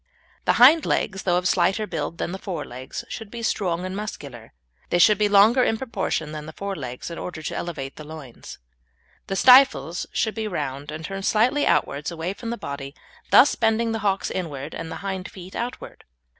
[0.45, 3.95] The hind legs, though of slighter build than the fore legs, should be strong and
[3.95, 4.51] muscular.
[4.89, 8.03] They should be longer, in proportion, than the fore legs in order to elevate the
[8.03, 8.57] loins.
[9.27, 12.95] The stifles should be round and turned slightly outwards, away from the body,
[13.29, 16.03] thus bending the hocks inward and the hind feet outward.